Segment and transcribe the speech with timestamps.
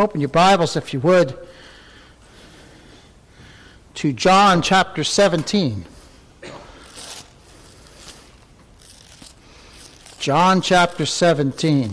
[0.00, 1.36] Open your Bibles, if you would,
[3.92, 5.84] to John chapter 17.
[10.18, 11.92] John chapter 17.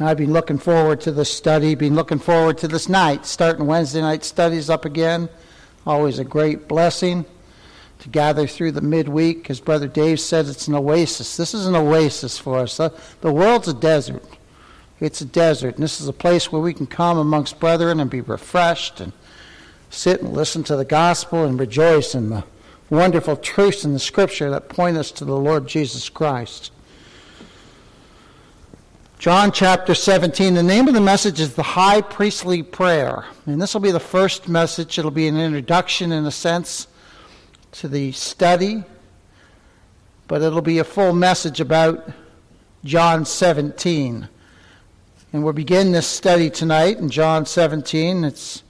[0.00, 4.00] I've been looking forward to this study, been looking forward to this night, starting Wednesday
[4.00, 5.28] night studies up again.
[5.86, 7.24] Always a great blessing
[8.00, 9.48] to gather through the midweek.
[9.48, 11.36] As Brother Dave said, it's an oasis.
[11.36, 12.78] This is an oasis for us.
[12.78, 14.24] The world's a desert.
[14.98, 18.08] It's a desert, and this is a place where we can come amongst brethren and
[18.10, 19.12] be refreshed and
[19.90, 22.44] sit and listen to the gospel and rejoice in the
[22.88, 26.70] wonderful truths in the scripture that point us to the Lord Jesus Christ.
[29.18, 33.24] John chapter 17, the name of the message is the High Priestly Prayer.
[33.46, 34.98] And this will be the first message.
[34.98, 36.86] It'll be an introduction, in a sense,
[37.72, 38.84] to the study,
[40.28, 42.10] but it'll be a full message about
[42.84, 44.28] John 17.
[45.36, 48.24] And we'll begin this study tonight in John 17.
[48.24, 48.62] It's,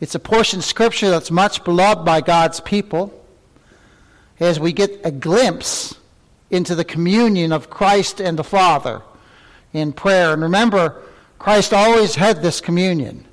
[0.00, 3.24] it's a portion of Scripture that's much beloved by God's people
[4.40, 5.94] as we get a glimpse
[6.50, 9.02] into the communion of Christ and the Father
[9.72, 10.32] in prayer.
[10.32, 11.00] And remember,
[11.38, 13.24] Christ always had this communion.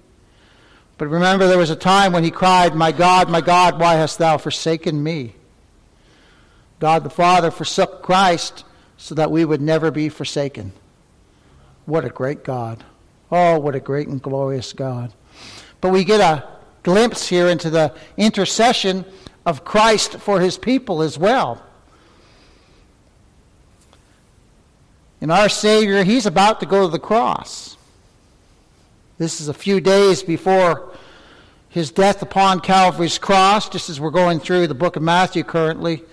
[0.99, 4.19] But remember, there was a time when he cried, My God, my God, why hast
[4.19, 5.33] thou forsaken me?
[6.79, 8.63] God the Father forsook Christ
[8.97, 10.73] so that we would never be forsaken.
[11.91, 12.85] What a great God.
[13.29, 15.11] Oh, what a great and glorious God.
[15.81, 16.47] But we get a
[16.83, 19.03] glimpse here into the intercession
[19.45, 21.61] of Christ for his people as well.
[25.19, 27.75] And our Savior, he's about to go to the cross.
[29.17, 30.93] This is a few days before
[31.67, 36.05] his death upon Calvary's cross, just as we're going through the book of Matthew currently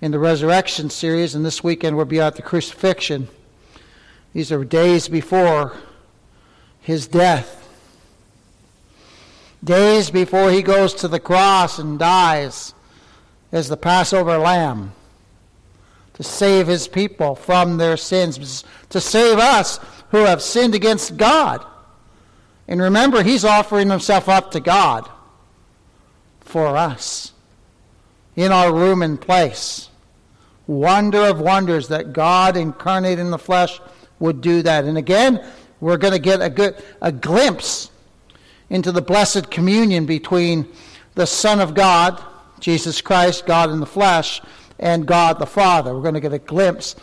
[0.00, 3.28] in the resurrection series, and this weekend we'll be at the crucifixion.
[4.32, 5.76] These are days before
[6.80, 7.56] his death.
[9.62, 12.74] Days before he goes to the cross and dies
[13.52, 14.92] as the Passover lamb
[16.14, 19.80] to save his people from their sins, to save us
[20.10, 21.64] who have sinned against God.
[22.68, 25.08] And remember, he's offering himself up to God
[26.40, 27.32] for us
[28.36, 29.88] in our room and place.
[30.66, 33.80] Wonder of wonders that God incarnate in the flesh
[34.20, 34.84] would do that.
[34.84, 35.44] And again,
[35.80, 37.90] we're going to get a good a glimpse
[38.68, 40.68] into the blessed communion between
[41.16, 42.22] the Son of God,
[42.60, 44.40] Jesus Christ, God in the flesh,
[44.78, 45.92] and God the Father.
[45.92, 46.94] We're going to get a glimpse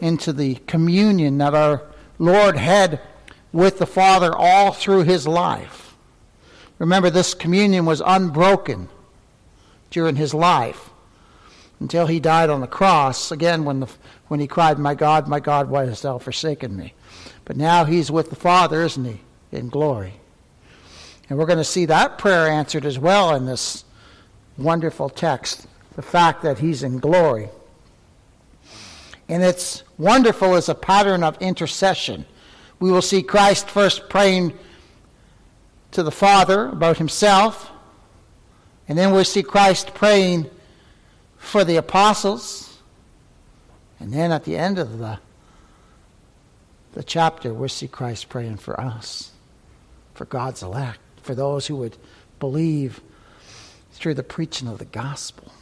[0.00, 1.82] into the communion that our
[2.18, 3.00] Lord had
[3.52, 5.94] with the Father all through his life.
[6.78, 8.88] Remember, this communion was unbroken
[9.90, 10.90] during his life
[11.78, 13.88] until he died on the cross, again, when, the,
[14.32, 16.94] when he cried, My God, my God, why hast thou forsaken me?
[17.44, 19.20] But now he's with the Father, isn't he,
[19.54, 20.14] in glory.
[21.28, 23.84] And we're going to see that prayer answered as well in this
[24.56, 25.66] wonderful text
[25.96, 27.50] the fact that he's in glory.
[29.28, 32.24] And it's wonderful as a pattern of intercession.
[32.80, 34.54] We will see Christ first praying
[35.90, 37.70] to the Father about himself,
[38.88, 40.48] and then we'll see Christ praying
[41.36, 42.71] for the apostles.
[44.02, 45.20] And then at the end of the,
[46.94, 49.30] the chapter, we'll see Christ praying for us,
[50.14, 51.96] for God's elect, for those who would
[52.40, 53.00] believe
[53.92, 55.52] through the preaching of the gospel.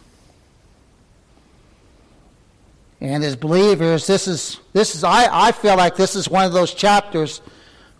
[2.98, 6.54] And as believers, this is this is I, I feel like this is one of
[6.54, 7.42] those chapters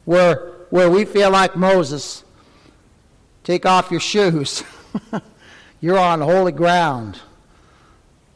[0.06, 2.24] where where we feel like Moses.
[3.44, 4.62] Take off your shoes.
[5.82, 7.20] You're on holy ground.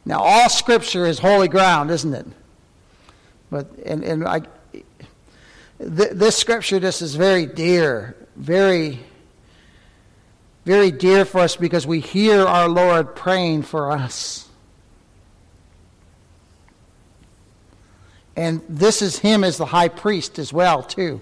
[0.05, 2.27] Now all scripture is holy ground, isn't it?
[3.49, 4.41] But and, and I
[5.79, 8.99] th- this scripture this is very dear, very
[10.65, 14.49] very dear for us because we hear our Lord praying for us.
[18.35, 21.21] And this is him as the high priest as well, too.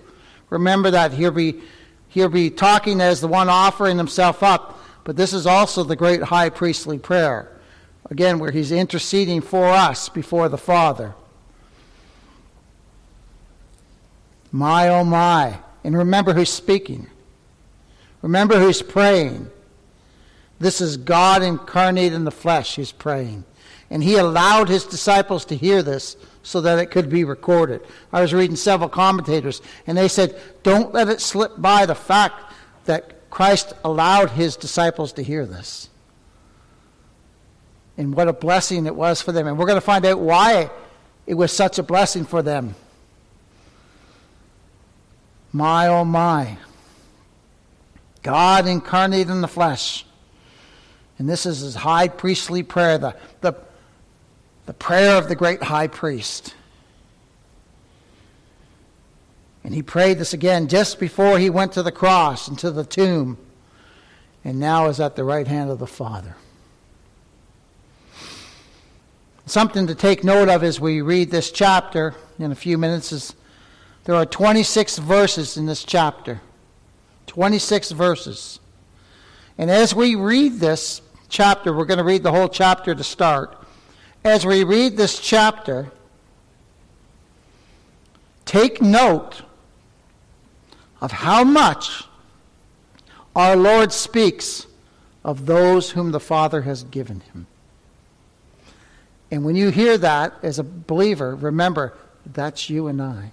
[0.49, 1.61] Remember that he'll be,
[2.07, 6.23] he'll be talking as the one offering himself up, but this is also the great
[6.23, 7.51] high priestly prayer.
[8.09, 11.15] Again, where he's interceding for us before the Father.
[14.51, 15.59] My, oh my.
[15.83, 17.07] And remember who's speaking.
[18.21, 19.49] Remember who's praying.
[20.59, 23.43] This is God incarnate in the flesh who's praying.
[23.89, 27.81] And he allowed his disciples to hear this so that it could be recorded.
[28.11, 32.53] I was reading several commentators, and they said, don't let it slip by the fact
[32.85, 35.89] that Christ allowed his disciples to hear this.
[37.97, 39.47] And what a blessing it was for them.
[39.47, 40.69] And we're going to find out why
[41.27, 42.75] it was such a blessing for them.
[45.51, 46.57] My, oh my.
[48.23, 50.05] God incarnate in the flesh.
[51.19, 53.53] And this is his high priestly prayer, the, the,
[54.65, 56.55] the prayer of the great high priest.
[59.63, 62.83] And he prayed this again just before he went to the cross and to the
[62.83, 63.37] tomb,
[64.43, 66.35] and now is at the right hand of the Father.
[69.45, 73.35] Something to take note of as we read this chapter in a few minutes is
[74.05, 76.41] there are 26 verses in this chapter.
[77.27, 78.59] 26 verses.
[79.57, 83.57] And as we read this chapter, we're going to read the whole chapter to start.
[84.23, 85.91] As we read this chapter,
[88.45, 89.41] take note
[91.01, 92.05] of how much
[93.35, 94.67] our Lord speaks
[95.23, 97.47] of those whom the Father has given him.
[99.33, 103.31] And when you hear that as a believer, remember that's you and I.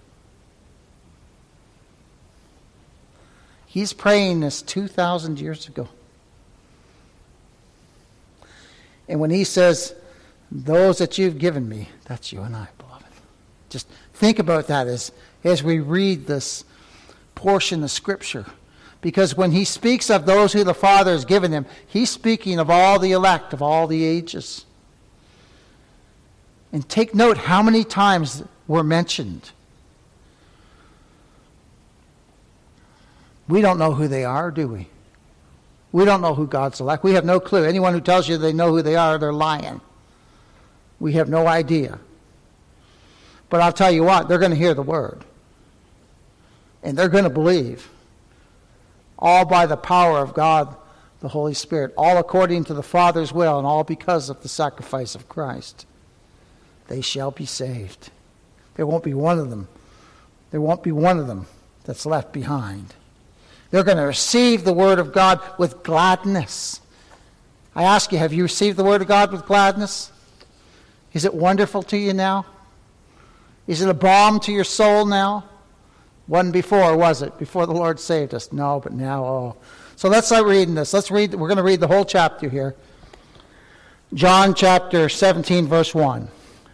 [3.66, 5.90] He's praying this 2,000 years ago.
[9.10, 9.94] And when he says,
[10.50, 13.04] Those that you've given me, that's you and I, beloved.
[13.68, 15.12] Just think about that as,
[15.44, 16.64] as we read this
[17.34, 18.46] portion of Scripture.
[19.02, 22.70] Because when he speaks of those who the Father has given him, he's speaking of
[22.70, 24.64] all the elect of all the ages.
[26.72, 29.50] And take note how many times were mentioned.
[33.48, 34.88] We don't know who they are, do we?
[35.92, 37.02] We don't know who God's elect.
[37.02, 37.64] We have no clue.
[37.64, 39.80] Anyone who tells you they know who they are, they're lying.
[41.00, 41.98] We have no idea.
[43.48, 45.24] But I'll tell you what, they're going to hear the word.
[46.84, 47.90] And they're going to believe.
[49.18, 50.76] All by the power of God,
[51.18, 51.92] the Holy Spirit.
[51.96, 55.86] All according to the Father's will, and all because of the sacrifice of Christ.
[56.90, 58.10] They shall be saved.
[58.74, 59.68] There won't be one of them.
[60.50, 61.46] There won't be one of them
[61.84, 62.94] that's left behind.
[63.70, 66.80] They're going to receive the Word of God with gladness.
[67.76, 70.10] I ask you, have you received the Word of God with gladness?
[71.12, 72.44] Is it wonderful to you now?
[73.68, 75.44] Is it a balm to your soul now?
[76.26, 77.38] Wasn't before, was it?
[77.38, 78.52] Before the Lord saved us?
[78.52, 79.56] No, but now, oh.
[79.94, 80.92] So let's start reading this.
[80.92, 82.74] Let's read, we're going to read the whole chapter here.
[84.12, 86.28] John chapter 17, verse 1.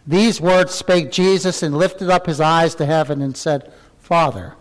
[0.07, 4.55] These words spake Jesus and lifted up his eyes to heaven and said, Father,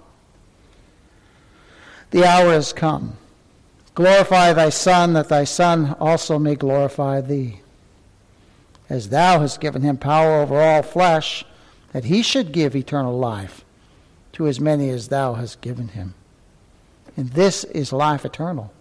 [2.12, 3.18] the hour has come.
[3.94, 7.62] Glorify thy Son, that thy Son also may glorify thee.
[8.90, 11.46] As thou hast given him power over all flesh,
[11.92, 13.64] that he should give eternal life
[14.34, 16.14] to as many as thou hast given him.
[17.16, 18.74] And this is life eternal,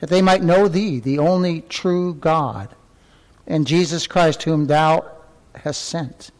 [0.00, 2.68] that they might know thee, the only true God,
[3.46, 5.04] and Jesus Christ, whom thou
[5.64, 6.30] hast sent.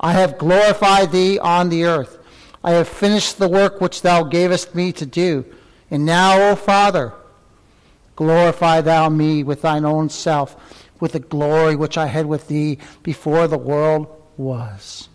[0.00, 2.18] I have glorified thee on the earth.
[2.64, 5.44] I have finished the work which thou gavest me to do.
[5.90, 7.12] And now, O Father,
[8.16, 10.56] glorify thou me with thine own self,
[11.00, 15.08] with the glory which I had with thee before the world was.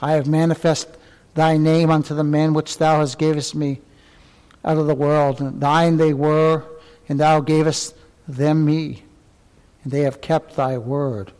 [0.00, 0.88] I have manifest
[1.34, 3.80] thy name unto the men which thou hast gavest me
[4.64, 5.40] out of the world.
[5.40, 6.64] And thine they were,
[7.08, 7.94] and thou gavest
[8.26, 9.04] them me,
[9.82, 11.32] and they have kept thy word.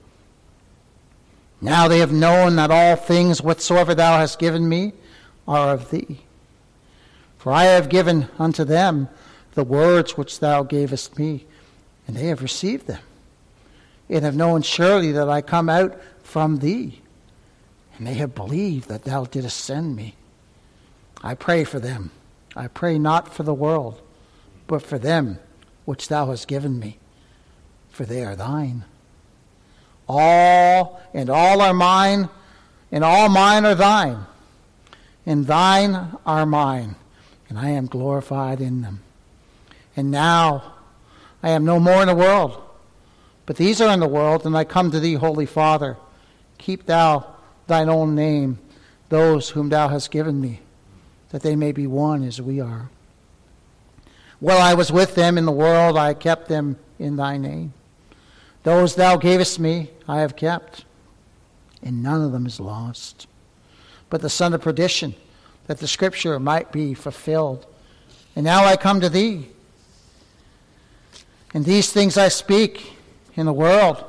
[1.64, 4.92] Now they have known that all things whatsoever thou hast given me
[5.48, 6.20] are of thee.
[7.38, 9.08] For I have given unto them
[9.54, 11.46] the words which thou gavest me,
[12.06, 13.00] and they have received them,
[14.10, 17.00] and have known surely that I come out from thee,
[17.96, 20.16] and they have believed that thou didst send me.
[21.22, 22.10] I pray for them.
[22.54, 24.02] I pray not for the world,
[24.66, 25.38] but for them
[25.86, 26.98] which thou hast given me,
[27.88, 28.84] for they are thine.
[30.08, 32.28] All and all are mine,
[32.92, 34.26] and all mine are thine,
[35.24, 36.96] and thine are mine,
[37.48, 39.00] and I am glorified in them.
[39.96, 40.74] And now
[41.42, 42.60] I am no more in the world,
[43.46, 45.96] but these are in the world, and I come to thee, Holy Father.
[46.58, 47.26] Keep thou
[47.66, 48.58] thine own name,
[49.08, 50.60] those whom thou hast given me,
[51.30, 52.90] that they may be one as we are.
[54.40, 57.72] While I was with them in the world, I kept them in thy name.
[58.64, 60.86] Those thou gavest me, I have kept,
[61.82, 63.26] and none of them is lost.
[64.08, 65.14] But the son of perdition,
[65.66, 67.66] that the scripture might be fulfilled.
[68.34, 69.48] And now I come to thee.
[71.52, 72.96] And these things I speak
[73.34, 74.02] in the world.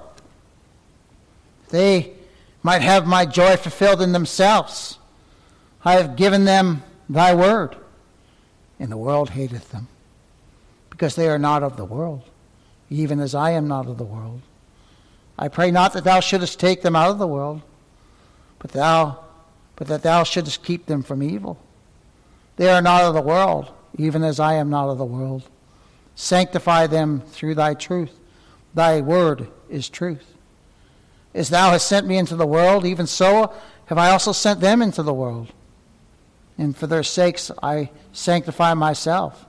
[1.69, 2.13] They
[2.63, 4.99] might have my joy fulfilled in themselves.
[5.83, 7.75] I have given them thy word,
[8.79, 9.89] and the world hateth them,
[10.89, 12.23] because they are not of the world
[12.95, 14.41] even as I am not of the world.
[15.37, 17.61] I pray not that thou shouldest take them out of the world,
[18.59, 19.19] but thou
[19.75, 21.57] but that thou shouldest keep them from evil.
[22.55, 25.43] They are not of the world, even as I am not of the world.
[26.15, 28.17] Sanctify them through thy truth.
[28.73, 30.33] Thy word is truth.
[31.33, 33.53] As thou hast sent me into the world, even so
[33.87, 35.51] have I also sent them into the world.
[36.57, 39.45] And for their sakes I sanctify myself,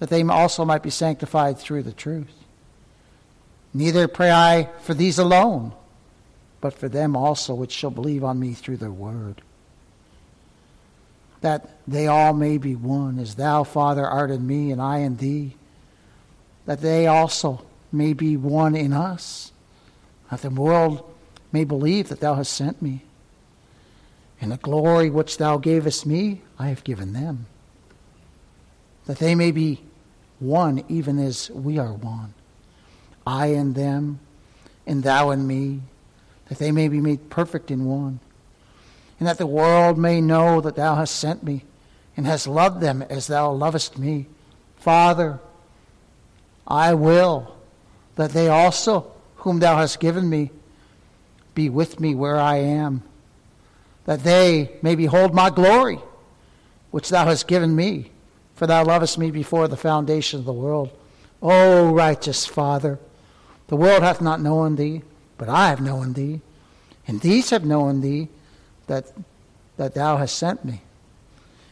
[0.00, 2.39] that they also might be sanctified through the truth.
[3.72, 5.72] Neither pray I for these alone,
[6.60, 9.42] but for them also which shall believe on me through their word
[11.40, 15.16] that they all may be one, as thou, Father, art in me and I in
[15.16, 15.56] thee,
[16.66, 19.52] that they also may be one in us,
[20.30, 21.02] that the world
[21.50, 23.02] may believe that thou hast sent me.
[24.40, 27.46] And the glory which thou gavest me, I have given them,
[29.06, 29.82] that they may be
[30.38, 32.34] one even as we are one.
[33.30, 34.18] I and them,
[34.86, 35.80] and thou and me,
[36.48, 38.20] that they may be made perfect in one
[39.20, 41.62] and that the world may know that thou hast sent me
[42.16, 44.26] and hast loved them as thou lovest me.
[44.78, 45.38] Father,
[46.66, 47.54] I will
[48.16, 50.50] that they also, whom thou hast given me,
[51.54, 53.02] be with me where I am,
[54.06, 55.98] that they may behold my glory,
[56.90, 58.10] which thou hast given me,
[58.54, 60.90] for thou lovest me before the foundation of the world.
[61.42, 62.98] O righteous Father,
[63.70, 65.00] the world hath not known thee,
[65.38, 66.40] but I have known thee,
[67.06, 68.26] and these have known thee
[68.88, 69.12] that,
[69.76, 70.82] that thou hast sent me.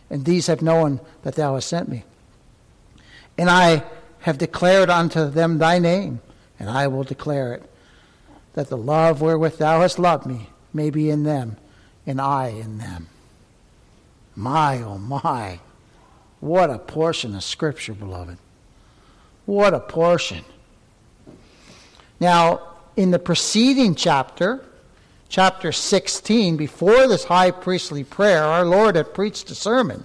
[0.08, 2.04] And these have known that thou hast sent me.
[3.36, 3.82] And I
[4.20, 6.20] have declared unto them thy name,
[6.60, 7.68] and I will declare it,
[8.54, 11.56] that the love wherewith thou hast loved me may be in them,
[12.06, 13.08] and I in them.
[14.36, 15.58] My, oh my,
[16.38, 18.38] what a portion of Scripture, beloved.
[19.46, 20.44] What a portion.
[22.20, 22.60] Now,
[22.96, 24.64] in the preceding chapter,
[25.28, 30.04] chapter 16, before this high priestly prayer, our Lord had preached a sermon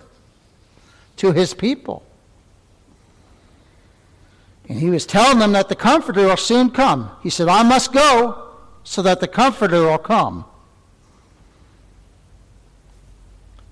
[1.17, 2.03] to his people.
[4.69, 7.11] And he was telling them that the Comforter will soon come.
[7.21, 8.51] He said, I must go
[8.83, 10.45] so that the Comforter will come.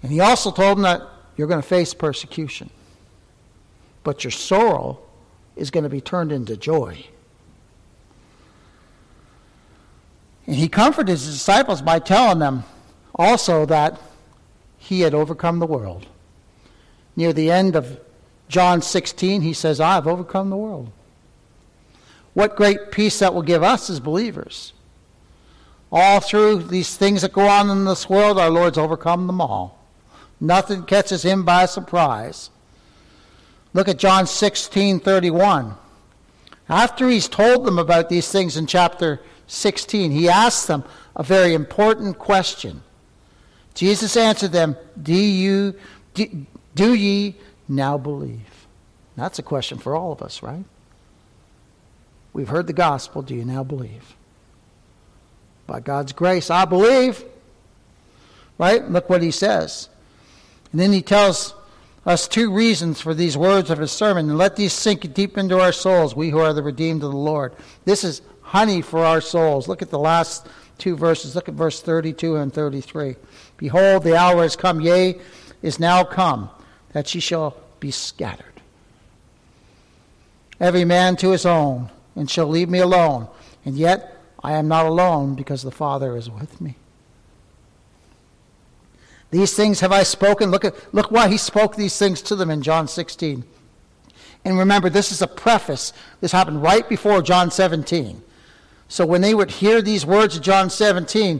[0.03, 1.07] And he also told them that
[1.37, 2.69] you're going to face persecution.
[4.03, 4.99] But your sorrow
[5.55, 6.93] is going to be turned into joy.
[6.93, 7.05] And
[10.53, 12.63] he comforted his disciples by telling them
[13.15, 13.99] also that
[14.77, 16.07] he had overcome the world.
[17.15, 17.99] Near the end of
[18.47, 20.91] John 16, he says, I have overcome the world.
[22.33, 24.73] What great peace that will give us as believers.
[25.91, 29.77] All through these things that go on in this world, our Lord's overcome them all.
[30.39, 32.49] Nothing catches him by surprise.
[33.73, 35.75] Look at John 16 31.
[36.67, 41.53] After he's told them about these things in chapter 16, he asked them a very
[41.53, 42.83] important question.
[43.73, 45.75] Jesus answered them, Do you
[46.13, 47.35] do, do ye
[47.67, 48.67] now believe?
[49.17, 50.63] That's a question for all of us, right?
[52.31, 53.21] We've heard the gospel.
[53.21, 54.15] Do you now believe?
[55.67, 57.23] By God's grace, I believe.
[58.57, 58.89] Right?
[58.89, 59.89] Look what he says.
[60.71, 61.53] And then he tells
[62.05, 64.29] us two reasons for these words of his sermon.
[64.29, 67.17] And let these sink deep into our souls, we who are the redeemed of the
[67.17, 67.53] Lord.
[67.83, 69.67] This is honey for our souls.
[69.67, 71.35] Look at the last two verses.
[71.35, 73.15] Look at verse 32 and 33.
[73.57, 75.19] Behold, the hour has come, yea,
[75.61, 76.49] is now come,
[76.93, 78.45] that she shall be scattered.
[80.59, 83.27] Every man to his own, and shall leave me alone.
[83.65, 86.75] And yet I am not alone, because the Father is with me.
[89.31, 90.51] These things have I spoken.
[90.51, 93.45] Look, at, look why he spoke these things to them in John 16.
[94.43, 95.93] And remember, this is a preface.
[96.19, 98.21] This happened right before John 17.
[98.91, 101.39] So when they would hear these words of John 17,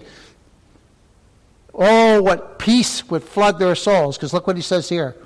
[1.74, 4.16] oh, what peace would flood their souls.
[4.16, 5.18] Because look what he says here.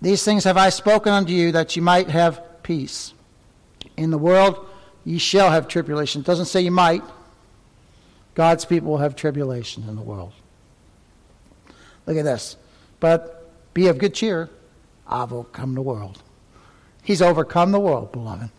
[0.00, 3.14] These things have I spoken unto you that you might have peace.
[3.96, 4.64] In the world
[5.04, 6.20] ye shall have tribulation.
[6.20, 7.02] It doesn't say you might.
[8.36, 10.34] God's people will have tribulation in the world.
[12.06, 12.56] Look at this.
[13.00, 14.50] But be of good cheer.
[15.08, 16.22] I've overcome the world.
[17.02, 18.50] He's overcome the world, beloved.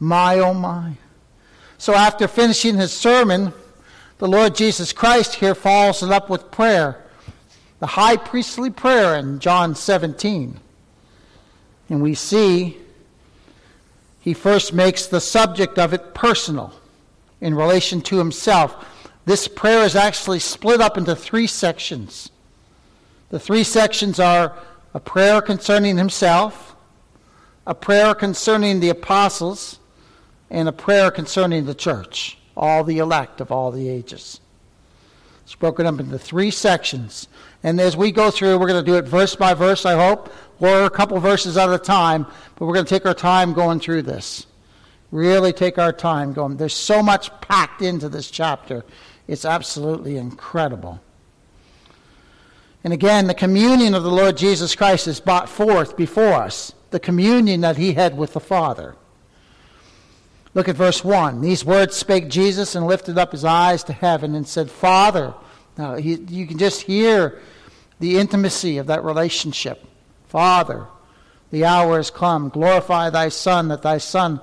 [0.00, 0.94] My, oh my.
[1.78, 3.52] So after finishing his sermon,
[4.18, 7.04] the Lord Jesus Christ here follows it up with prayer,
[7.80, 10.60] the high priestly prayer in John 17.
[11.88, 12.78] And we see
[14.20, 16.72] he first makes the subject of it personal
[17.42, 18.86] in relation to himself.
[19.26, 22.30] This prayer is actually split up into three sections.
[23.28, 24.56] The three sections are
[24.94, 26.74] a prayer concerning himself,
[27.66, 29.78] a prayer concerning the apostles,
[30.54, 34.40] and a prayer concerning the church, all the elect of all the ages.
[35.42, 37.26] It's broken up into three sections.
[37.64, 40.32] And as we go through, we're going to do it verse by verse, I hope,
[40.60, 43.80] or a couple verses at a time, but we're going to take our time going
[43.80, 44.46] through this.
[45.10, 46.56] Really take our time going.
[46.56, 48.84] There's so much packed into this chapter.
[49.26, 51.00] It's absolutely incredible.
[52.84, 57.00] And again, the communion of the Lord Jesus Christ is brought forth before us, the
[57.00, 58.94] communion that he had with the Father.
[60.54, 61.40] Look at verse 1.
[61.40, 65.34] These words spake Jesus and lifted up his eyes to heaven and said, Father.
[65.76, 67.40] Now, he, you can just hear
[67.98, 69.84] the intimacy of that relationship.
[70.28, 70.86] Father,
[71.50, 72.48] the hour has come.
[72.48, 74.40] Glorify thy Son, that thy Son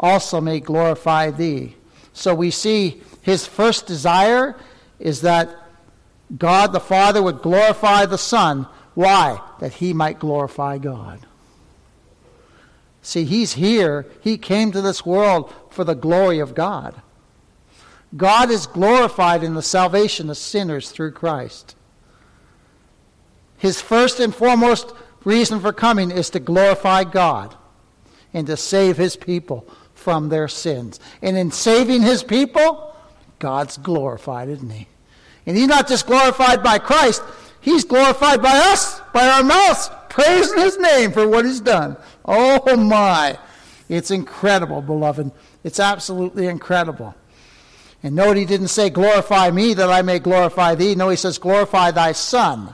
[0.00, 1.76] also may glorify thee.
[2.14, 4.56] So we see his first desire
[4.98, 5.54] is that
[6.36, 8.66] God the Father would glorify the Son.
[8.94, 9.40] Why?
[9.60, 11.20] That he might glorify God.
[13.04, 14.06] See, he's here.
[14.22, 17.02] He came to this world for the glory of God.
[18.16, 21.76] God is glorified in the salvation of sinners through Christ.
[23.58, 27.54] His first and foremost reason for coming is to glorify God
[28.32, 30.98] and to save his people from their sins.
[31.20, 32.96] And in saving his people,
[33.38, 34.88] God's glorified, isn't he?
[35.44, 37.22] And he's not just glorified by Christ,
[37.60, 41.96] he's glorified by us, by our mouths, praising his name for what he's done.
[42.24, 43.36] Oh my.
[43.88, 45.32] It's incredible, beloved.
[45.64, 47.16] It's absolutely incredible.
[48.00, 50.94] And note he didn't say, Glorify me that I may glorify thee.
[50.94, 52.72] No, he says, Glorify thy Son.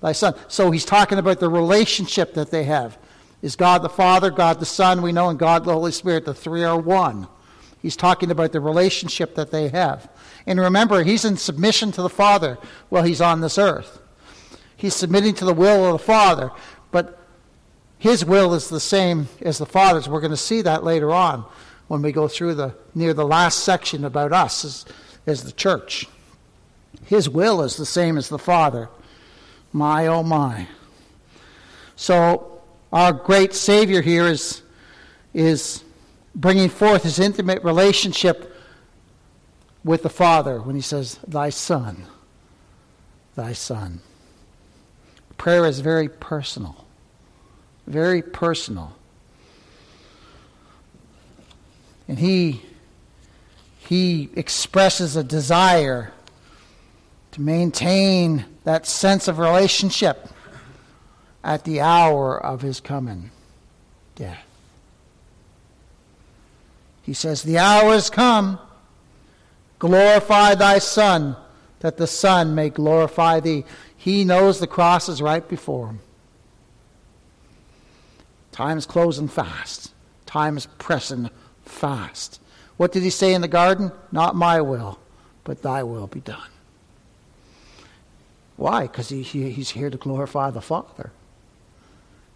[0.00, 0.34] Thy Son.
[0.46, 2.96] So he's talking about the relationship that they have.
[3.42, 6.34] Is God the Father, God the Son, we know, and God the Holy Spirit, the
[6.34, 7.26] three are one.
[7.82, 10.08] He's talking about the relationship that they have.
[10.46, 12.56] And remember, he's in submission to the Father
[12.88, 14.00] while he's on this earth.
[14.78, 16.50] He's submitting to the will of the Father.
[16.90, 17.18] But
[17.98, 20.08] his will is the same as the Father's.
[20.08, 21.44] We're going to see that later on
[21.88, 24.86] when we go through the near the last section about us as,
[25.26, 26.06] as the church.
[27.06, 28.88] His will is the same as the Father.
[29.72, 30.68] My oh my.
[31.96, 34.62] So our great Savior here is
[35.34, 35.82] is
[36.36, 38.54] bringing forth his intimate relationship
[39.82, 42.04] with the Father when he says, Thy Son,
[43.34, 44.00] Thy Son.
[45.38, 46.84] Prayer is very personal
[47.88, 48.94] very personal.
[52.06, 52.62] And he,
[53.78, 56.12] he expresses a desire
[57.32, 60.28] to maintain that sense of relationship
[61.42, 63.30] at the hour of his coming
[64.14, 64.44] death.
[67.02, 68.58] He says, The hour has come.
[69.78, 71.36] Glorify thy Son,
[71.80, 73.64] that the Son may glorify thee.
[73.98, 76.00] He knows the cross is right before him.
[78.52, 79.92] Time's closing fast.
[80.24, 81.30] Time's pressing
[81.64, 82.40] fast.
[82.76, 83.90] What did he say in the garden?
[84.12, 85.00] Not my will,
[85.42, 86.48] but thy will be done.
[88.56, 88.82] Why?
[88.82, 91.10] Because he, he, he's here to glorify the Father.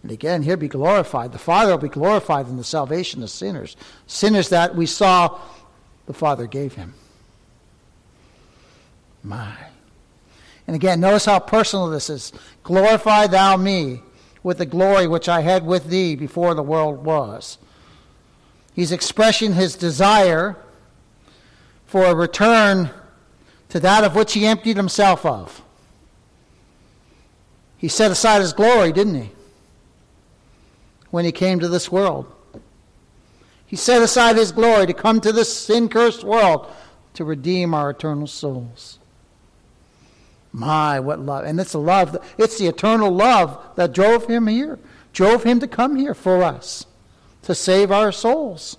[0.02, 1.32] And again, he'll be glorified.
[1.32, 3.76] The Father will be glorified in the salvation of sinners.
[4.06, 5.38] Sinners that we saw
[6.06, 6.94] the Father gave him.
[9.22, 9.54] My.
[10.72, 12.32] And again, notice how personal this is.
[12.62, 14.00] Glorify thou me
[14.42, 17.58] with the glory which I had with thee before the world was.
[18.72, 20.56] He's expressing his desire
[21.84, 22.88] for a return
[23.68, 25.60] to that of which he emptied himself of.
[27.76, 29.30] He set aside his glory, didn't he?
[31.10, 32.32] When he came to this world.
[33.66, 36.66] He set aside his glory to come to this sin cursed world
[37.12, 38.98] to redeem our eternal souls.
[40.52, 41.44] My, what love.
[41.44, 44.78] And it's the love, it's the eternal love that drove him here,
[45.12, 46.86] drove him to come here for us,
[47.42, 48.76] to save our souls.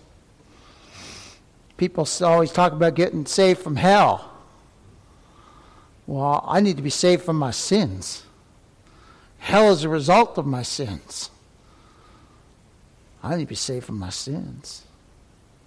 [1.78, 4.32] People always talk about getting saved from hell.
[6.06, 8.24] Well, I need to be saved from my sins.
[9.40, 11.30] Hell is a result of my sins.
[13.24, 14.84] I need to be saved from my sins.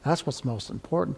[0.04, 1.16] That's what's most important.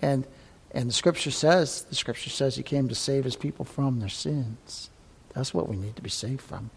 [0.00, 0.26] And
[0.70, 4.08] and the scripture says, the scripture says he came to save his people from their
[4.08, 4.90] sins.
[5.34, 6.70] That's what we need to be saved from.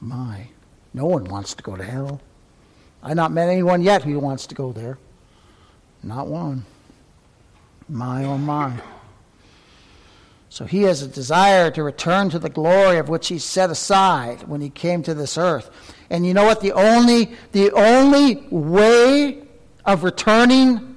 [0.00, 0.48] My.
[0.94, 2.20] No one wants to go to hell.
[3.02, 4.98] I've not met anyone yet who wants to go there.
[6.02, 6.64] Not one.
[7.88, 8.80] My, oh my.
[10.50, 14.48] So he has a desire to return to the glory of which he set aside
[14.48, 15.70] when he came to this earth.
[16.10, 16.60] And you know what?
[16.60, 19.42] The only, the only way
[19.84, 20.87] of returning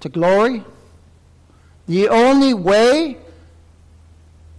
[0.00, 0.64] to glory,
[1.86, 3.18] the only way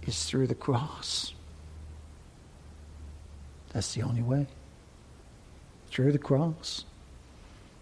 [0.06, 1.34] is through the cross.
[3.72, 4.46] That's the only way.
[5.90, 6.84] Through the cross.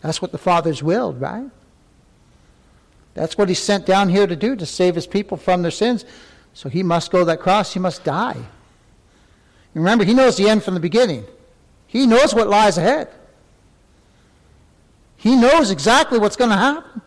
[0.03, 1.51] That's what the Father's willed, right?
[3.15, 6.05] That's what he sent down here to do, to save his people from their sins.
[6.55, 8.37] So he must go that cross, he must die.
[9.75, 11.25] Remember, he knows the end from the beginning.
[11.87, 13.09] He knows what lies ahead.
[15.17, 17.03] He knows exactly what's going to happen.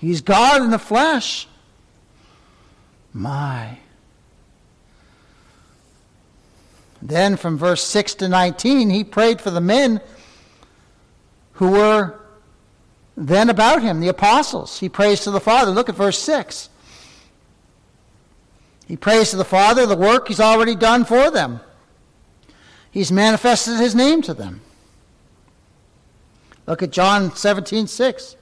[0.00, 1.46] He's God in the flesh.
[3.12, 3.78] My.
[7.02, 10.00] Then from verse 6 to 19, he prayed for the men
[11.52, 12.18] who were
[13.14, 14.80] then about him, the apostles.
[14.80, 15.70] He prays to the Father.
[15.70, 16.70] Look at verse 6.
[18.88, 21.60] He prays to the Father the work he's already done for them.
[22.90, 24.62] He's manifested his name to them.
[26.66, 28.36] Look at John 17, 6.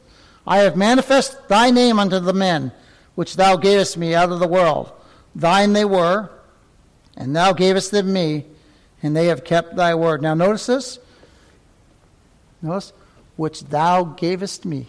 [0.49, 2.73] I have manifested thy name unto the men
[3.15, 4.91] which thou gavest me out of the world.
[5.35, 6.31] Thine they were,
[7.19, 8.47] and thou gavest them me,
[9.03, 10.23] and they have kept thy word.
[10.23, 10.99] Now notice this.
[12.63, 12.95] Notice,
[13.37, 14.87] which thou gavest me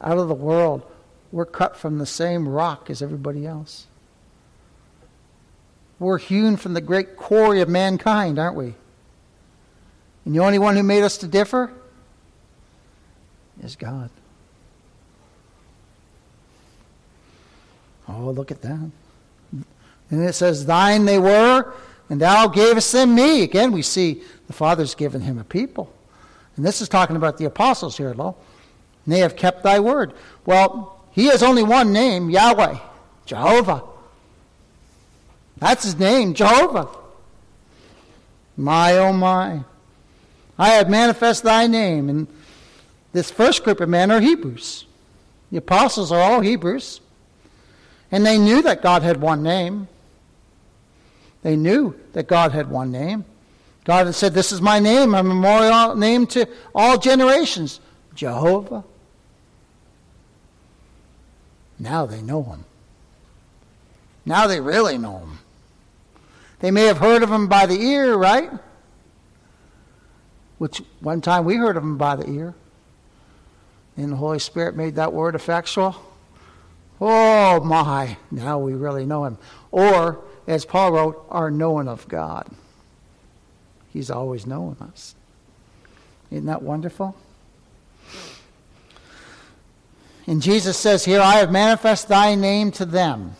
[0.00, 0.90] out of the world.
[1.32, 3.88] We're cut from the same rock as everybody else.
[5.98, 8.74] We're hewn from the great quarry of mankind, aren't we?
[10.24, 11.72] And the only one who made us to differ
[13.62, 14.08] is God.
[18.10, 18.90] Oh, look at that.
[20.10, 21.72] And it says, Thine they were,
[22.08, 23.42] and thou gavest them me.
[23.42, 25.92] Again, we see the Father's given him a people.
[26.56, 28.36] And this is talking about the apostles here, lo.
[29.04, 30.12] And they have kept thy word.
[30.44, 32.78] Well, he has only one name, Yahweh,
[33.26, 33.84] Jehovah.
[35.58, 36.88] That's his name, Jehovah.
[38.56, 39.60] My, oh my.
[40.58, 42.08] I have manifest thy name.
[42.08, 42.26] And
[43.12, 44.86] this first group of men are Hebrews.
[45.50, 47.00] The apostles are all Hebrews.
[48.12, 49.88] And they knew that God had one name.
[51.42, 53.24] They knew that God had one name.
[53.84, 57.80] God had said, This is my name, a memorial name to all generations
[58.14, 58.84] Jehovah.
[61.78, 62.64] Now they know him.
[64.26, 65.38] Now they really know him.
[66.58, 68.50] They may have heard of him by the ear, right?
[70.58, 72.54] Which one time we heard of him by the ear.
[73.96, 75.96] And the Holy Spirit made that word effectual.
[77.00, 79.38] Oh my, now we really know him.
[79.70, 82.46] Or, as Paul wrote, are known of God.
[83.90, 85.14] He's always known us.
[86.30, 87.16] Isn't that wonderful?
[90.26, 93.34] And Jesus says here, I have manifest thy name to them.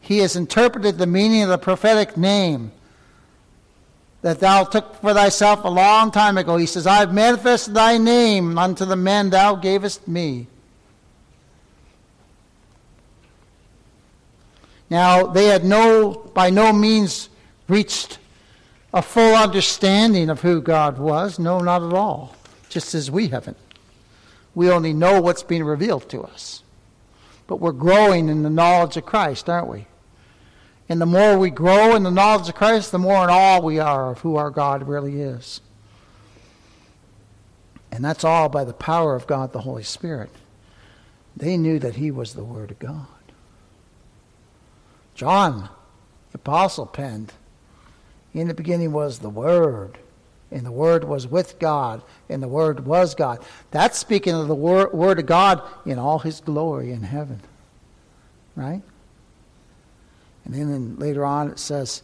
[0.00, 2.72] He has interpreted the meaning of the prophetic name
[4.22, 6.56] that thou took for thyself a long time ago.
[6.56, 10.46] He says, I have manifested thy name unto the men thou gavest me.
[14.88, 17.28] Now, they had no, by no means
[17.68, 18.18] reached
[18.94, 21.38] a full understanding of who God was.
[21.38, 22.36] No, not at all.
[22.68, 23.56] Just as we haven't.
[24.54, 26.62] We only know what's being revealed to us.
[27.46, 29.86] But we're growing in the knowledge of Christ, aren't we?
[30.88, 33.78] And the more we grow in the knowledge of Christ, the more in awe we
[33.78, 35.60] are of who our God really is.
[37.90, 40.30] And that's all by the power of God the Holy Spirit.
[41.36, 43.06] They knew that He was the Word of God.
[45.14, 45.70] John,
[46.32, 47.32] the apostle, penned,
[48.32, 49.98] In the beginning was the Word,
[50.50, 53.42] and the Word was with God, and the Word was God.
[53.70, 57.40] That's speaking of the Word, word of God in all His glory in heaven.
[58.54, 58.82] Right?
[60.46, 62.02] And then later on it says,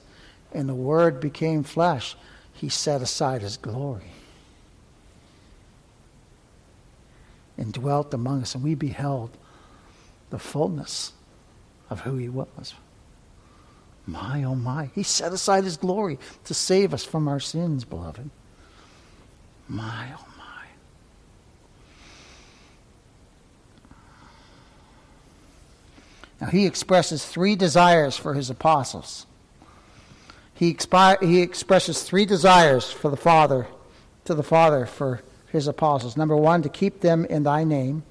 [0.52, 2.16] And the Word became flesh.
[2.52, 4.12] He set aside his glory
[7.56, 9.30] and dwelt among us, and we beheld
[10.30, 11.12] the fullness
[11.88, 12.74] of who he was.
[14.06, 14.90] My, oh my.
[14.94, 18.30] He set aside his glory to save us from our sins, beloved.
[19.68, 20.31] My, oh
[26.42, 29.26] Now, he expresses three desires for his apostles.
[30.54, 33.68] He, expi- he expresses three desires for the Father,
[34.24, 36.16] to the Father for his apostles.
[36.16, 38.02] Number one, to keep them in thy name.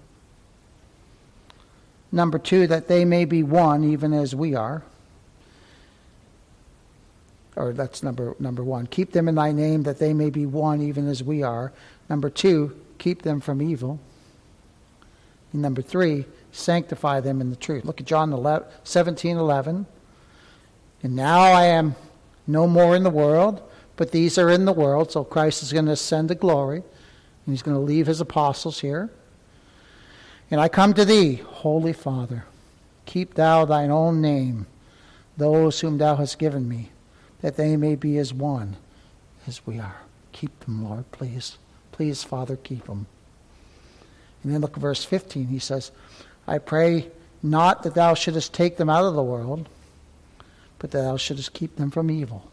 [2.09, 4.81] Number two, that they may be one, even as we are.
[7.57, 8.87] Or that's number, number one.
[8.87, 11.73] Keep them in thy name, that they may be one, even as we are.
[12.09, 13.99] Number two, keep them from evil.
[15.51, 17.85] And number three, sanctify them in the truth.
[17.85, 19.85] Look at John 11, 17 11.
[21.03, 21.95] And now I am
[22.45, 23.61] no more in the world,
[23.95, 25.11] but these are in the world.
[25.11, 28.81] So Christ is going to ascend to glory, and he's going to leave his apostles
[28.81, 29.09] here.
[30.51, 32.45] And I come to thee, Holy Father.
[33.05, 34.67] Keep thou thine own name,
[35.37, 36.91] those whom thou hast given me,
[37.41, 38.77] that they may be as one
[39.47, 40.01] as we are.
[40.31, 41.57] Keep them, Lord, please.
[41.91, 43.07] please, Father, keep them.
[44.43, 45.47] And then look at verse 15.
[45.47, 45.91] He says,
[46.47, 47.09] I pray
[47.43, 49.69] not that thou shouldest take them out of the world,
[50.79, 52.49] but that thou shouldest keep them from evil.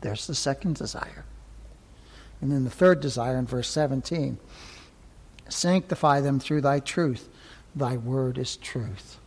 [0.00, 1.24] There's the second desire.
[2.40, 4.38] And then the third desire in verse 17
[5.48, 7.28] sanctify them through thy truth.
[7.74, 9.18] Thy word is truth.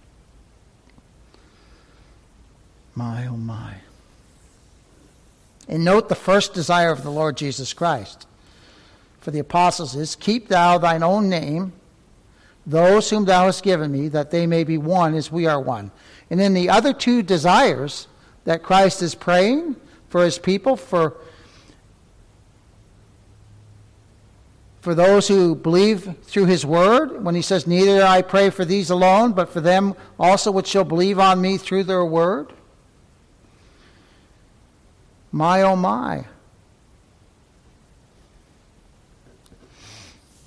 [2.94, 3.76] My, oh my.
[5.68, 8.28] And note the first desire of the Lord Jesus Christ
[9.26, 11.74] for the apostles is keep thou thine own name,
[12.66, 15.92] those whom thou hast given me, that they may be one as we are one.
[16.30, 18.08] And in the other two desires
[18.46, 19.76] that Christ is praying
[20.10, 21.18] for his people, for
[24.86, 28.92] for those who believe through his word, when he says, Neither I pray for these
[28.92, 32.54] alone, but for them also which shall believe on me through their word.
[35.32, 36.26] My, oh my.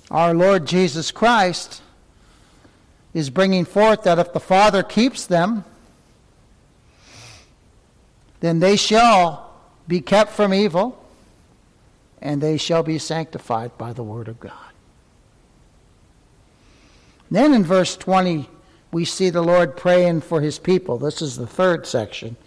[0.09, 1.81] Our Lord Jesus Christ
[3.19, 5.63] is bringing forth that if the Father keeps them,
[8.39, 9.53] then they shall
[9.87, 11.03] be kept from evil,
[12.21, 14.53] and they shall be sanctified by the Word of God.
[17.29, 18.49] Then in verse 20,
[18.91, 20.97] we see the Lord praying for his people.
[20.97, 22.37] This is the third section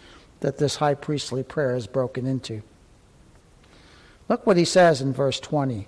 [0.40, 2.62] that this high priestly prayer is broken into.
[4.28, 5.86] Look what he says in verse 20.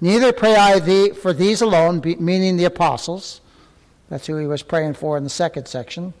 [0.00, 3.40] Neither pray I thee for these alone, meaning the apostles.
[4.10, 6.12] That's who he was praying for in the second section.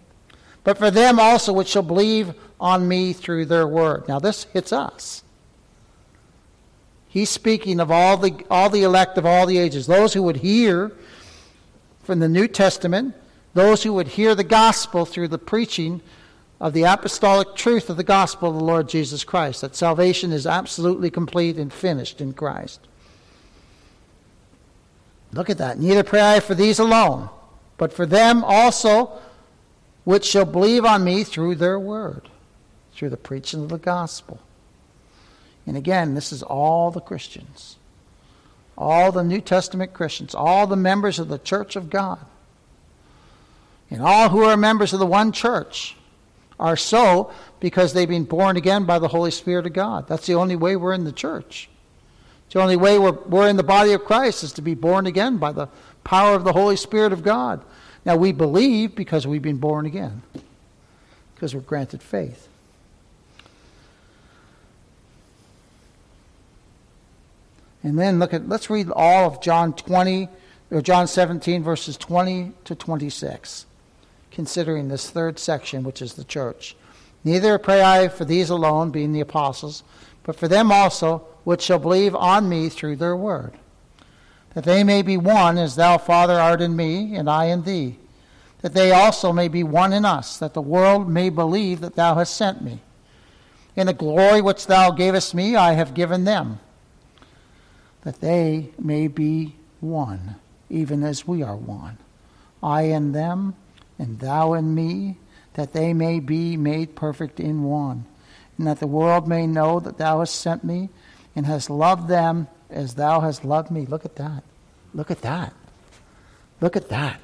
[0.64, 4.08] But for them also which shall believe on me through their word.
[4.08, 5.22] Now this hits us.
[7.08, 10.36] He's speaking of all the, all the elect of all the ages, those who would
[10.38, 10.92] hear
[12.04, 13.14] from the New Testament,
[13.52, 16.00] those who would hear the gospel through the preaching
[16.60, 20.46] of the apostolic truth of the gospel of the Lord Jesus Christ, that salvation is
[20.46, 22.80] absolutely complete and finished in Christ.
[25.32, 25.78] Look at that.
[25.78, 27.28] Neither pray I for these alone,
[27.80, 29.10] but for them also
[30.04, 32.28] which shall believe on me through their word,
[32.92, 34.38] through the preaching of the gospel.
[35.66, 37.78] And again, this is all the Christians,
[38.76, 42.18] all the New Testament Christians, all the members of the church of God,
[43.90, 45.96] and all who are members of the one church
[46.58, 50.06] are so because they've been born again by the Holy Spirit of God.
[50.06, 51.70] That's the only way we're in the church.
[52.50, 55.38] The only way we're, we're in the body of Christ is to be born again
[55.38, 55.68] by the
[56.04, 57.62] power of the Holy Spirit of God.
[58.04, 60.22] Now, we believe because we've been born again,
[61.34, 62.48] because we're granted faith.
[67.82, 70.28] And then look at, let's read all of John 20,
[70.70, 73.66] or John 17, verses 20 to 26
[74.30, 76.76] considering this third section, which is the church.
[77.24, 79.82] Neither pray I for these alone, being the apostles,
[80.22, 83.52] but for them also which shall believe on me through their word,
[84.54, 87.98] that they may be one as thou, Father, art in me, and I in thee,
[88.62, 92.16] that they also may be one in us, that the world may believe that thou
[92.16, 92.80] hast sent me.
[93.76, 96.58] In the glory which thou gavest me, I have given them,
[98.02, 100.36] that they may be one,
[100.68, 101.98] even as we are one.
[102.62, 103.54] I in them,
[103.98, 105.16] and thou in me,
[105.54, 108.04] that they may be made perfect in one,
[108.58, 110.90] and that the world may know that thou hast sent me
[111.36, 113.86] and hast loved them as thou hast loved me.
[113.86, 114.42] Look at that.
[114.94, 115.52] Look at that.
[116.60, 117.20] Look at that.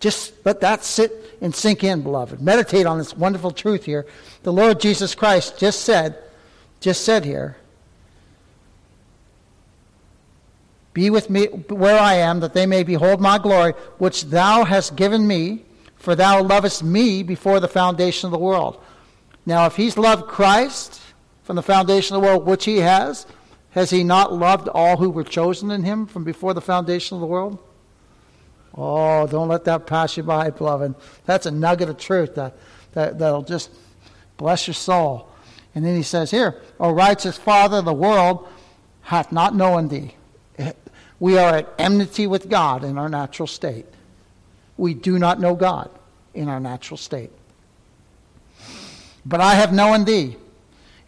[0.00, 2.40] Just let that sit and sink in, beloved.
[2.40, 4.06] Meditate on this wonderful truth here.
[4.42, 6.18] The Lord Jesus Christ just said,
[6.80, 7.56] just said here,
[10.94, 14.94] Be with me where I am, that they may behold my glory, which thou hast
[14.94, 15.64] given me,
[15.96, 18.80] for thou lovest me before the foundation of the world.
[19.44, 21.00] Now, if he's loved Christ
[21.42, 23.26] from the foundation of the world, which he has,
[23.74, 27.20] has he not loved all who were chosen in him from before the foundation of
[27.20, 27.58] the world?
[28.76, 30.94] Oh, don't let that pass you by, beloved.
[31.26, 32.56] That's a nugget of truth that,
[32.92, 33.70] that, that'll just
[34.36, 35.28] bless your soul.
[35.74, 38.48] And then he says here, O righteous Father, the world
[39.02, 40.14] hath not known thee
[41.24, 43.86] we are at enmity with God in our natural state.
[44.76, 45.90] We do not know God
[46.34, 47.30] in our natural state.
[49.24, 50.36] But I have known thee,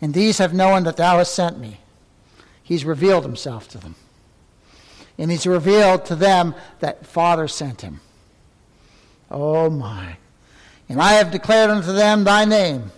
[0.01, 1.81] and these have known that thou hast sent me.
[2.67, 3.95] He's revealed himself to them.
[5.19, 8.01] And he's revealed to them that Father sent him.
[9.31, 10.17] Oh my.
[10.89, 12.91] And I have declared unto them thy name,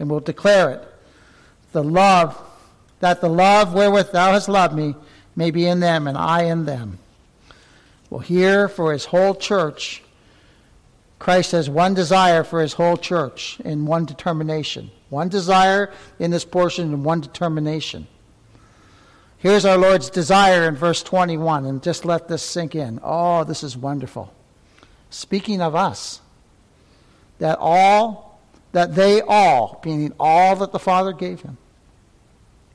[0.00, 0.88] and will declare it.
[1.70, 2.36] The love,
[2.98, 4.96] that the love wherewith thou hast loved me
[5.36, 6.98] may be in them and I in them.
[8.10, 10.02] Well, here for his whole church,
[11.20, 14.90] Christ has one desire for his whole church and one determination.
[15.10, 18.08] One desire in this portion and one determination.
[19.42, 23.00] Here's our Lord's desire in verse 21, and just let this sink in.
[23.02, 24.32] Oh, this is wonderful.
[25.10, 26.20] Speaking of us,
[27.40, 31.58] that all, that they all, meaning all that the Father gave him,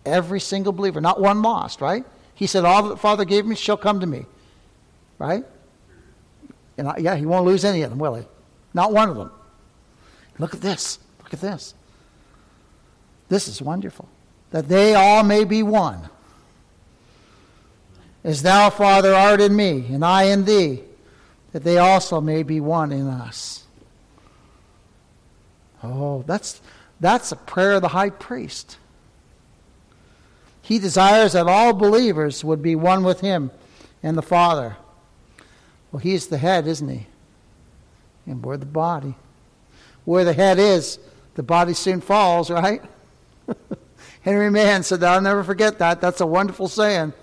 [0.05, 2.03] every single believer, not one lost, right?
[2.33, 4.25] He said, All that the Father gave me shall come to me,
[5.19, 5.45] right?
[6.77, 8.25] And I, yeah, he won't lose any of them, will he?
[8.73, 9.31] Not one of them.
[10.37, 10.99] Look at this.
[11.23, 11.73] Look at this.
[13.29, 14.09] This is wonderful.
[14.51, 16.09] That they all may be one
[18.23, 20.83] as thou, Father, art in me, and I in thee,
[21.53, 23.63] that they also may be one in us.
[25.83, 26.61] Oh, that's,
[26.99, 28.77] that's a prayer of the high priest.
[30.61, 33.51] He desires that all believers would be one with him
[34.03, 34.75] and the Father.
[35.91, 37.07] Well, he's the head, isn't he?
[38.25, 39.15] And we're the body.
[40.03, 40.99] Where the head is,
[41.35, 42.81] the body soon falls, right?
[44.21, 45.13] Henry Mahan said that.
[45.13, 46.01] I'll never forget that.
[46.01, 47.13] That's a wonderful saying.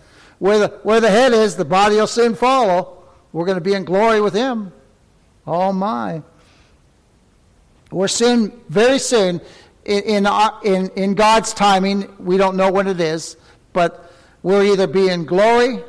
[0.44, 3.02] Where the, where the head is, the body will soon follow.
[3.33, 4.74] We're going to be in glory with him.
[5.46, 6.20] Oh, my.
[7.90, 9.40] We're soon, very soon,
[9.87, 13.38] in, in, our, in, in God's timing, we don't know when it is,
[13.72, 15.83] but we'll either be in glory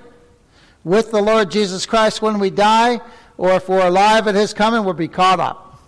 [0.85, 3.01] with the Lord Jesus Christ when we die,
[3.37, 5.81] or if we're alive at his coming, we'll be caught up.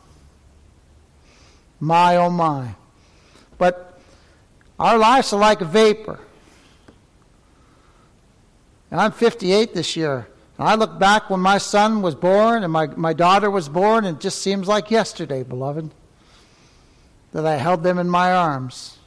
[1.79, 2.75] My, oh, my.
[3.57, 3.97] But
[4.77, 6.19] our lives are like a vapor.
[8.91, 10.27] I'm 58 this year.
[10.57, 14.05] And I look back when my son was born and my, my daughter was born,
[14.05, 15.91] and it just seems like yesterday, beloved,
[17.33, 18.97] that I held them in my arms.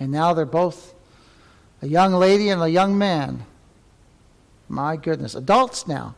[0.00, 0.94] And now they're both
[1.82, 3.44] a young lady and a young man.
[4.68, 6.14] My goodness, adults now.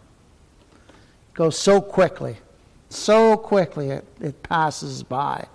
[1.35, 2.37] Goes so quickly.
[2.89, 5.47] So quickly it, it passes by.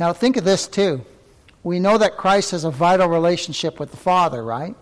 [0.00, 1.04] Now think of this too
[1.64, 4.76] we know that Christ has a vital relationship with the Father, right?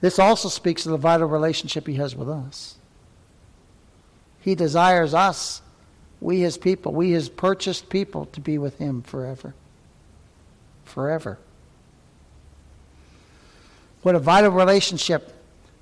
[0.00, 2.76] This also speaks of the vital relationship he has with us.
[4.40, 5.60] He desires us,
[6.20, 9.54] we his people, we his purchased people, to be with him forever.
[10.84, 11.38] Forever.
[14.02, 15.32] What a vital relationship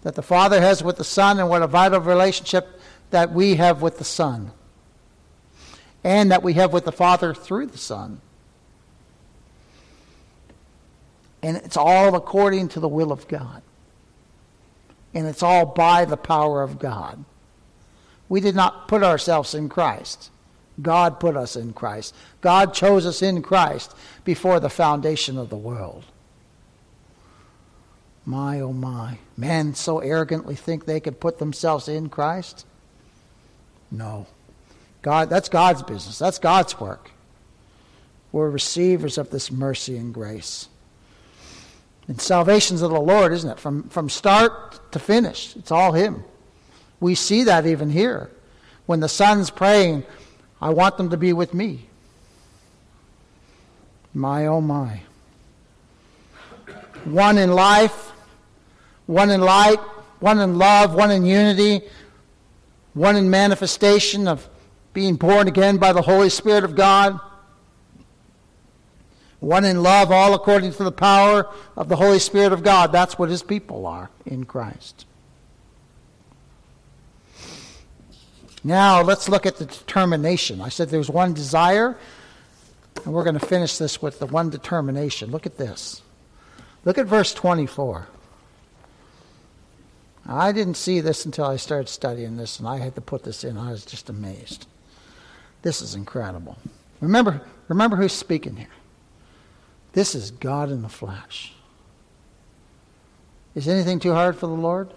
[0.02, 3.82] that the Father has with the Son, and what a vital relationship that we have
[3.82, 4.52] with the Son,
[6.02, 8.22] and that we have with the Father through the Son.
[11.42, 13.62] And it's all according to the will of God.
[15.14, 17.24] And it's all by the power of God.
[18.28, 20.30] We did not put ourselves in Christ.
[20.80, 22.14] God put us in Christ.
[22.40, 26.04] God chose us in Christ before the foundation of the world.
[28.24, 29.18] My, oh my.
[29.36, 32.66] Men so arrogantly think they could put themselves in Christ?
[33.90, 34.26] No.
[35.02, 36.18] God, that's God's business.
[36.18, 37.10] That's God's work.
[38.30, 40.68] We're receivers of this mercy and grace.
[42.08, 43.58] And salvation's of the Lord, isn't it?
[43.58, 46.24] From, from start to finish, it's all Him.
[46.98, 48.30] We see that even here.
[48.86, 50.04] When the Son's praying,
[50.60, 51.86] I want them to be with me.
[54.12, 55.02] My, oh my.
[57.04, 58.12] One in life,
[59.06, 59.78] one in light,
[60.18, 61.82] one in love, one in unity,
[62.94, 64.48] one in manifestation of
[64.92, 67.20] being born again by the Holy Spirit of God
[69.40, 72.92] one in love, all according to the power of the Holy Spirit of God.
[72.92, 75.06] That's what his people are in Christ.
[78.62, 80.60] Now, let's look at the determination.
[80.60, 81.96] I said there's one desire,
[83.04, 85.30] and we're going to finish this with the one determination.
[85.30, 86.02] Look at this.
[86.84, 88.08] Look at verse 24.
[90.26, 93.42] I didn't see this until I started studying this, and I had to put this
[93.42, 93.56] in.
[93.56, 94.66] I was just amazed.
[95.62, 96.58] This is incredible.
[97.00, 98.68] Remember, remember who's speaking here.
[99.92, 101.52] This is God in the flesh.
[103.54, 104.92] Is anything too hard for the Lord?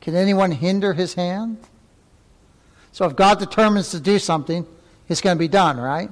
[0.00, 1.58] Can anyone hinder his hand?
[2.92, 4.66] So if God determines to do something,
[5.08, 6.10] it's going to be done, right?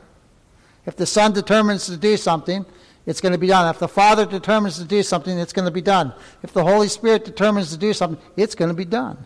[0.84, 2.66] If the Son determines to do something,
[3.06, 3.68] it's going to be done.
[3.72, 6.12] If the Father determines to do something, it's going to be done.
[6.42, 9.24] If the Holy Spirit determines to do something, it's going to be done.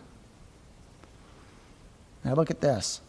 [2.23, 3.01] Now look at this.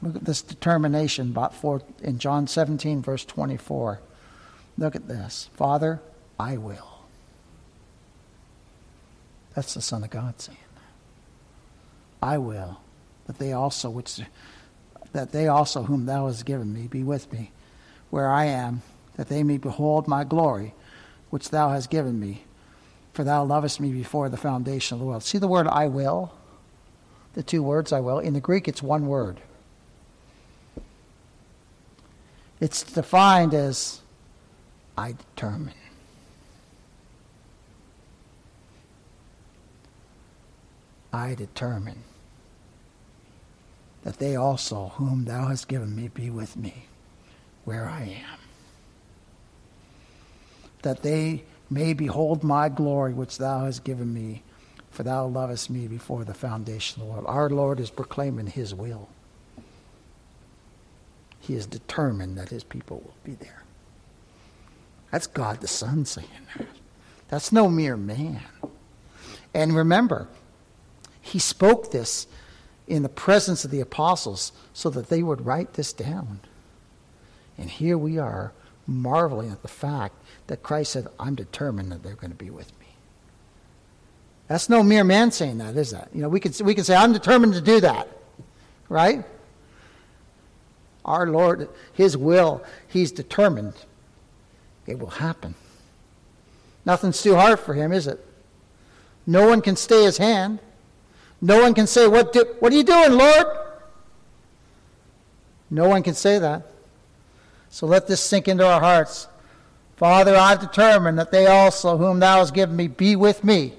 [0.00, 1.36] Look at this determination
[2.02, 4.00] in John 17, verse 24.
[4.76, 5.50] Look at this.
[5.54, 6.00] Father,
[6.38, 7.00] I will.
[9.54, 12.26] That's the Son of God saying that.
[12.26, 12.80] I will,
[13.26, 14.20] that they also which
[15.12, 17.50] that they also whom thou hast given me be with me,
[18.10, 18.82] where I am,
[19.16, 20.74] that they may behold my glory,
[21.30, 22.44] which thou hast given me.
[23.14, 25.24] For thou lovest me before the foundation of the world.
[25.24, 26.32] See the word I will?
[27.34, 28.20] The two words I will.
[28.20, 29.40] In the Greek, it's one word.
[32.60, 34.00] It's defined as
[34.96, 35.74] I determine.
[41.12, 42.02] I determine
[44.02, 46.86] that they also, whom thou hast given me, be with me
[47.64, 48.38] where I am.
[50.82, 54.42] That they may behold my glory which thou hast given me,
[54.90, 57.26] for thou lovest me before the foundation of the world.
[57.28, 59.08] Our Lord is proclaiming his will.
[61.48, 63.62] He is determined that his people will be there.
[65.10, 66.66] That's God the Son saying that.
[67.28, 68.42] That's no mere man.
[69.54, 70.28] And remember,
[71.22, 72.26] he spoke this
[72.86, 76.40] in the presence of the apostles so that they would write this down.
[77.56, 78.52] And here we are
[78.86, 80.16] marveling at the fact
[80.48, 82.88] that Christ said, I'm determined that they're going to be with me.
[84.48, 86.10] That's no mere man saying that, is that?
[86.12, 88.06] You know, we can, we can say, I'm determined to do that,
[88.90, 89.24] right?
[91.08, 93.74] Our Lord, His will, He's determined
[94.86, 95.54] it will happen.
[96.86, 98.24] Nothing's too hard for Him, is it?
[99.26, 100.60] No one can stay His hand.
[101.40, 103.46] No one can say, What, do, what are you doing, Lord?
[105.70, 106.62] No one can say that.
[107.70, 109.28] So let this sink into our hearts.
[109.96, 113.74] Father, I've determined that they also, whom thou hast given me, be with me.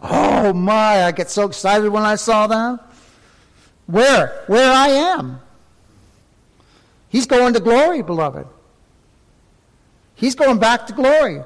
[0.00, 2.91] Oh my, I get so excited when I saw that.
[3.86, 4.44] Where?
[4.46, 5.40] Where I am.
[7.08, 8.46] He's going to glory, beloved.
[10.14, 11.42] He's going back to glory.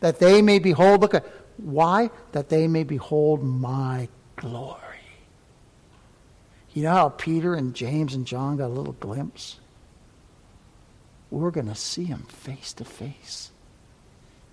[0.00, 2.10] That they may behold, look at, why?
[2.32, 4.82] That they may behold my glory.
[6.74, 9.58] You know how Peter and James and John got a little glimpse?
[11.30, 13.50] We're going to see him face to face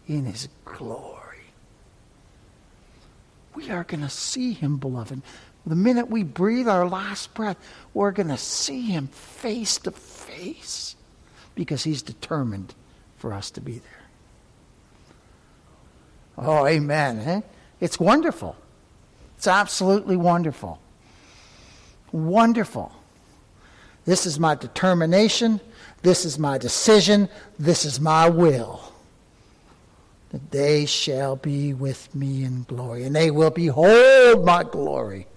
[0.07, 1.19] in his glory.
[3.55, 5.21] We are going to see him, beloved.
[5.65, 7.57] The minute we breathe our last breath,
[7.93, 10.95] we're going to see him face to face
[11.55, 12.73] because he's determined
[13.17, 14.03] for us to be there.
[16.37, 17.19] Oh, amen.
[17.19, 17.41] Eh?
[17.79, 18.57] It's wonderful.
[19.37, 20.79] It's absolutely wonderful.
[22.11, 22.91] Wonderful.
[24.05, 25.61] This is my determination.
[26.01, 27.29] This is my decision.
[27.57, 28.81] This is my will.
[30.31, 35.27] That they shall be with me in glory, and they will behold my glory.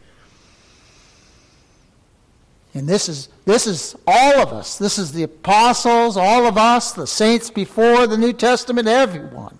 [2.76, 4.76] And this is, this is all of us.
[4.76, 9.58] This is the apostles, all of us, the saints before the New Testament, everyone.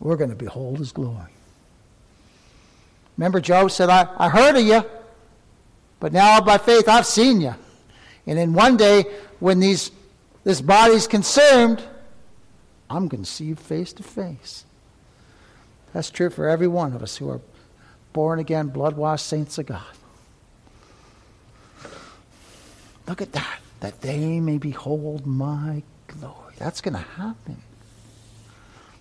[0.00, 1.30] We're going to behold his glory.
[3.18, 4.82] Remember, Job said, I, I heard of you,
[6.00, 7.54] but now by faith I've seen you.
[8.26, 9.04] And then one day,
[9.40, 9.90] when these,
[10.42, 11.82] this body's consumed,
[12.88, 14.64] I'm going to see you face to face.
[15.92, 17.42] That's true for every one of us who are
[18.14, 19.82] born again, blood washed saints of God.
[23.06, 26.54] Look at that, that they may behold my glory.
[26.56, 27.58] That's going to happen.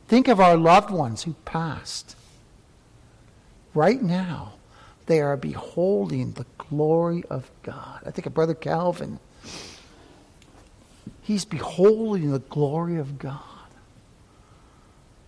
[0.09, 2.17] Think of our loved ones who passed.
[3.73, 4.55] Right now,
[5.05, 8.01] they are beholding the glory of God.
[8.05, 9.19] I think of Brother Calvin.
[11.21, 13.39] He's beholding the glory of God.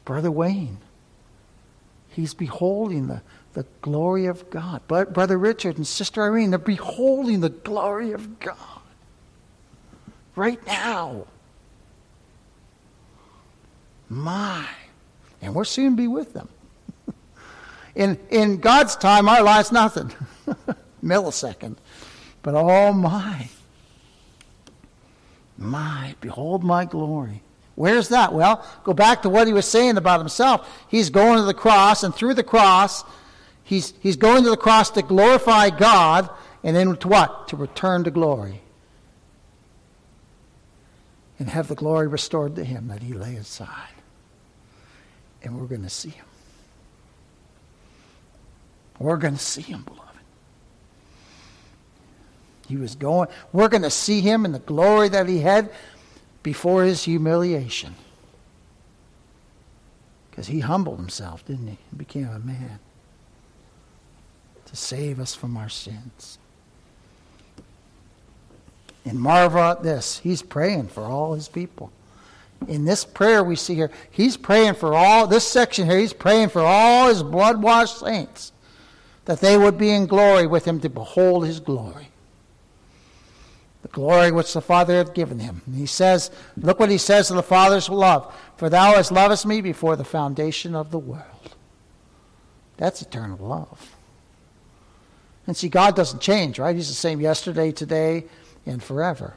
[0.03, 0.79] Brother Wayne,
[2.15, 3.21] he's beholding the,
[3.53, 4.81] the glory of God.
[4.87, 8.57] But Brother Richard and Sister Irene, they're beholding the glory of God
[10.35, 11.27] right now.
[14.09, 14.65] My.
[15.41, 16.49] And we'll soon be with them.
[17.95, 20.11] in, in God's time, our life's nothing.
[21.03, 21.77] Millisecond.
[22.41, 23.49] But oh my.
[25.57, 27.41] My, behold my glory.
[27.75, 28.33] Where's that?
[28.33, 30.69] Well, go back to what he was saying about himself.
[30.89, 33.03] He's going to the cross, and through the cross,
[33.65, 36.29] He's, he's going to the cross to glorify God,
[36.63, 37.47] and then to what?
[37.49, 38.61] To return to glory.
[41.39, 43.89] And have the glory restored to him that he lay aside.
[45.41, 46.25] And we're going to see him.
[48.99, 50.03] We're going to see him, beloved.
[52.67, 55.71] He was going, we're going to see him in the glory that he had
[56.45, 57.95] before his humiliation.
[60.29, 61.77] Because he humbled himself, didn't he?
[61.89, 62.79] He became a man
[64.67, 66.37] to save us from our sins.
[69.05, 70.19] And marvel at this.
[70.19, 71.91] He's praying for all his people.
[72.67, 76.49] In this prayer we see here, he's praying for all, this section here, he's praying
[76.49, 78.51] for all his blood washed saints
[79.25, 82.09] that they would be in glory with him to behold his glory.
[83.95, 85.61] Glory which the Father hath given him.
[85.65, 88.35] And he says, look what he says of the Father's love.
[88.57, 91.55] For thou hast loved me before the foundation of the world.
[92.75, 93.95] That's eternal love.
[95.47, 96.75] And see, God doesn't change, right?
[96.75, 98.25] He's the same yesterday, today,
[98.65, 99.35] and forever.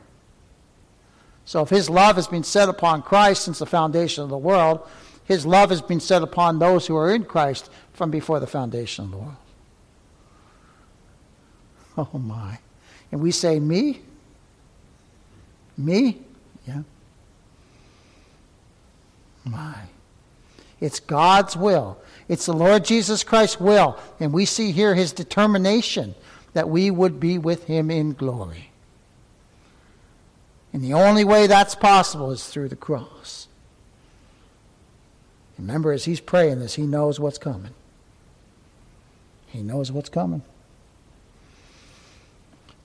[1.44, 4.84] So if his love has been set upon Christ since the foundation of the world,
[5.22, 9.04] his love has been set upon those who are in Christ from before the foundation
[9.04, 9.36] of the world.
[12.12, 12.58] Oh my.
[13.12, 14.02] And we say, Me?
[15.78, 16.18] Me?
[16.66, 16.82] Yeah.
[19.44, 19.76] My.
[20.80, 21.98] It's God's will.
[22.28, 23.98] It's the Lord Jesus Christ's will.
[24.20, 26.14] And we see here his determination
[26.52, 28.70] that we would be with him in glory.
[30.72, 33.48] And the only way that's possible is through the cross.
[35.58, 37.72] Remember, as he's praying this, he knows what's coming.
[39.48, 40.42] He knows what's coming.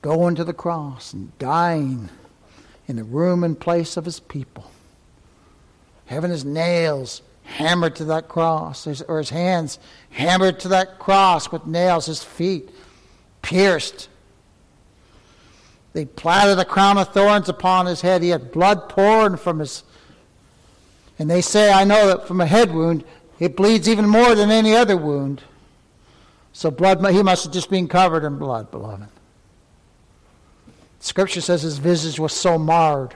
[0.02, 2.10] Going to the cross and dying
[2.88, 4.70] in the room and place of his people.
[6.06, 9.80] Having his nails hammered to that cross, or his hands
[10.12, 12.70] hammered to that cross with nails, his feet
[13.42, 14.10] pierced.
[15.94, 18.24] They platted a crown of thorns upon his head.
[18.24, 19.84] He had blood pouring from his.
[21.20, 23.04] And they say, I know that from a head wound,
[23.40, 25.44] it bleeds even more than any other wound.
[26.52, 29.08] So blood, he must have just been covered in blood, beloved.
[31.04, 33.14] Scripture says his visage was so marred.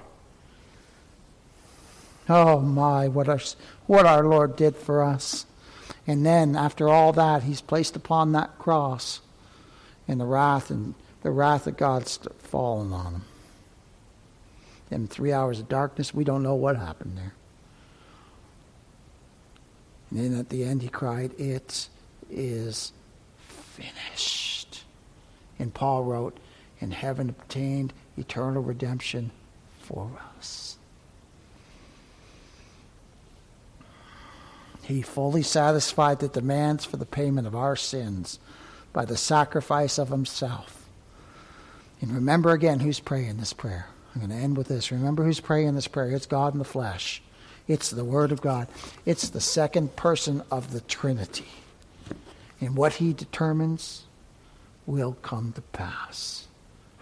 [2.28, 3.40] Oh my, what our,
[3.86, 5.46] what our Lord did for us.
[6.06, 9.22] And then, after all that, he's placed upon that cross,
[10.06, 13.26] and the wrath and the wrath of God's fallen on him.
[14.92, 17.36] In three hours of darkness, we don't know what happened there.
[20.12, 21.88] And then at the end, he cried, It
[22.30, 22.92] is
[23.48, 24.84] finished.
[25.58, 26.38] And Paul wrote,
[26.80, 29.32] And having obtained eternal redemption
[29.80, 30.78] for us.
[34.84, 38.40] He fully satisfied the demands for the payment of our sins
[38.94, 40.86] by the sacrifice of himself.
[42.00, 43.88] And remember again who's praying this prayer.
[44.14, 44.92] I'm going to end with this.
[44.92, 46.12] Remember who's praying this prayer.
[46.12, 47.22] It's God in the flesh.
[47.68, 48.68] It's the Word of God.
[49.06, 51.50] It's the second person of the Trinity.
[52.62, 54.06] And what he determines
[54.86, 56.47] will come to pass.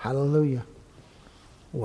[0.05, 0.63] Hallelujah.